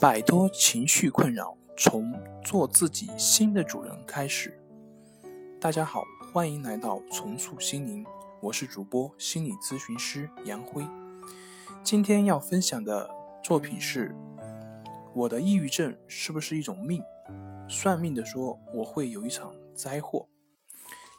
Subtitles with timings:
[0.00, 2.12] 摆脱情绪困扰，从
[2.42, 4.60] 做自己新的主人开始。
[5.60, 6.02] 大家好，
[6.32, 8.04] 欢迎来到重塑心灵，
[8.40, 10.84] 我是主播心理咨询师杨辉。
[11.84, 13.08] 今天要分享的
[13.44, 14.12] 作品是：
[15.14, 17.00] 我的抑郁症是不是一种命？
[17.68, 20.26] 算命的说我会有一场灾祸。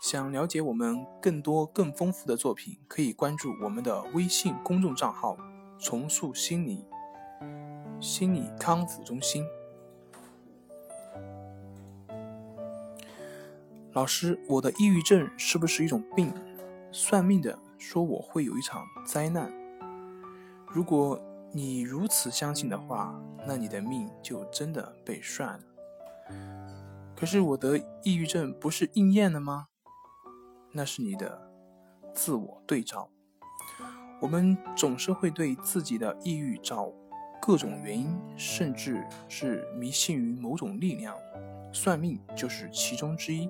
[0.03, 5.37] 想了解我们更多更丰富的作品，可以关注我们的微信公众账号
[5.79, 6.85] “重塑心理”。
[8.01, 9.45] 心理康复中心，
[13.93, 16.33] 老师，我的抑郁症是不是一种病？
[16.91, 19.49] 算命的说我会有一场灾难。
[20.67, 21.17] 如果
[21.53, 25.63] 你如此相信的话，那你的命就真的被算了。
[27.15, 29.67] 可是我得抑郁症不是应验了吗？
[30.73, 31.49] 那是你的
[32.13, 33.09] 自我对照。
[34.19, 36.91] 我们总是会对自己的抑郁找。
[37.45, 41.13] 各种原因，甚至是迷信于某种力量，
[41.73, 43.49] 算命就是其中之一。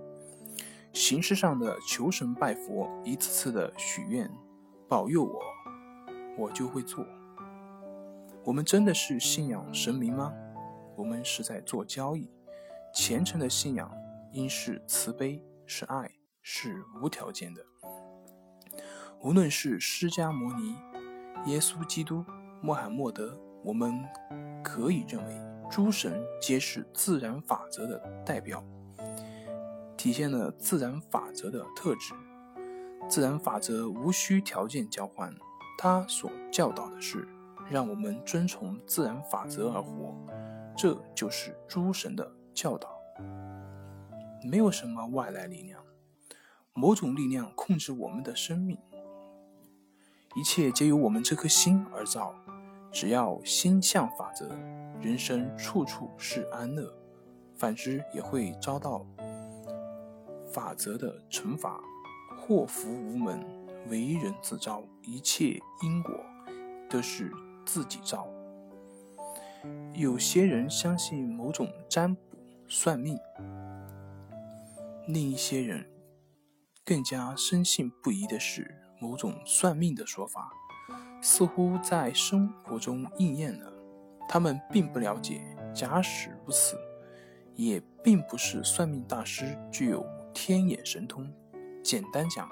[0.93, 4.27] 形式上的求神拜佛，一次次的许愿，
[4.89, 5.39] 保佑我，
[6.39, 7.05] 我就会做。
[8.43, 10.33] 我们真的是信仰神明吗？
[10.95, 12.27] 我们是在做交易。
[12.95, 13.91] 虔诚的信仰
[14.31, 16.09] 应是慈悲，是爱，
[16.43, 17.65] 是无条件的。
[19.21, 20.75] 无论是释迦牟尼、
[21.47, 22.23] 耶稣基督、
[22.61, 23.35] 穆罕默德。
[23.65, 24.03] 我们
[24.61, 28.61] 可以认为，诸神皆是自然法则的代表，
[29.95, 32.13] 体现了自然法则的特质。
[33.07, 35.33] 自然法则无需条件交换，
[35.77, 37.25] 它所教导的是
[37.69, 40.13] 让我们遵从自然法则而活，
[40.75, 42.89] 这就是诸神的教导。
[44.43, 45.81] 没有什么外来力量，
[46.73, 48.77] 某种力量控制我们的生命，
[50.35, 52.33] 一切皆由我们这颗心而造。
[52.91, 54.49] 只要心向法则，
[55.01, 56.83] 人生处处是安乐；
[57.55, 59.05] 反之，也会遭到
[60.51, 61.79] 法则的惩罚，
[62.37, 63.43] 祸福无门，
[63.89, 64.83] 为人自招。
[65.03, 66.13] 一切因果
[66.89, 67.31] 都是
[67.65, 68.27] 自己造。
[69.93, 72.21] 有些人相信某种占卜
[72.67, 73.17] 算命，
[75.07, 75.83] 另一些人
[76.85, 80.51] 更加深信不疑的是某种算命的说法。
[81.21, 83.71] 似乎在生活中应验了。
[84.27, 85.41] 他们并不了解，
[85.73, 86.75] 假使如此，
[87.55, 91.31] 也并不是算命大师具有天眼神通。
[91.81, 92.49] 简单讲，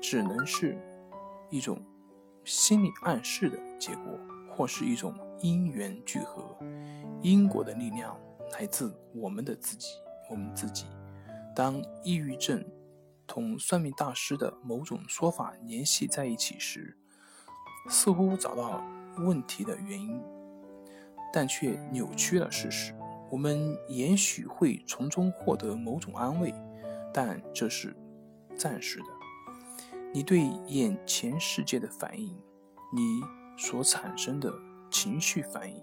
[0.00, 0.78] 只能是
[1.50, 1.78] 一种
[2.42, 4.18] 心理暗示的结果，
[4.50, 6.56] 或是一种因缘聚合。
[7.20, 8.18] 因果的力量
[8.52, 9.88] 来自我们的自己，
[10.30, 10.86] 我们自己。
[11.54, 12.64] 当抑郁症
[13.30, 16.96] 同算命大师的某种说法联系在一起时，
[17.88, 18.82] 似乎找到
[19.18, 20.20] 问题的原因，
[21.32, 22.92] 但却扭曲了事实。
[23.30, 26.52] 我们也许会从中获得某种安慰，
[27.14, 27.96] 但这是
[28.56, 29.06] 暂时的。
[30.12, 32.36] 你对眼前世界的反应，
[32.92, 33.20] 你
[33.56, 34.52] 所产生的
[34.90, 35.80] 情绪反应，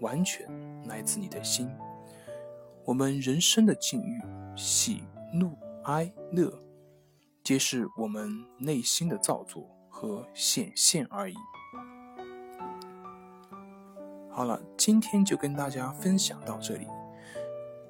[0.00, 0.44] 完全
[0.88, 1.70] 来自你的心。
[2.84, 4.20] 我们人生的境遇，
[4.56, 6.52] 喜怒哀乐，
[7.48, 9.66] 皆是我们内心的造作。
[9.88, 11.34] 和显现而已。
[14.30, 16.86] 好了，今天就跟大家分享到这里。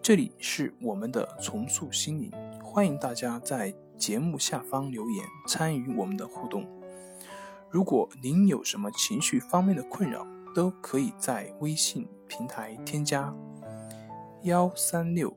[0.00, 2.30] 这里是我们的重塑心灵，
[2.62, 6.64] 欢迎大家在节目下方留言参与我们的互动。
[7.68, 10.24] 如果您有什么情绪方面的困扰，
[10.54, 13.34] 都可以在微信平台添加
[14.44, 15.36] 幺三六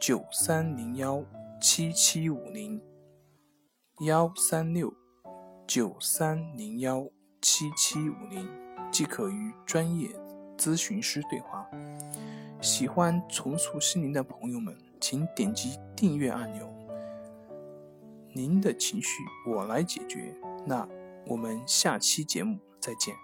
[0.00, 1.24] 九三零幺
[1.60, 2.82] 七七五零
[4.00, 4.92] 幺三六。
[5.66, 7.08] 九三零幺
[7.40, 8.46] 七七五零
[8.92, 10.08] 即可与专业
[10.56, 11.66] 咨询师对话。
[12.60, 16.70] 喜欢重塑心灵的朋友们，请点击订阅按钮。
[18.34, 19.08] 您的情绪
[19.48, 20.32] 我来解决。
[20.66, 20.86] 那
[21.26, 23.14] 我们下期节目再见。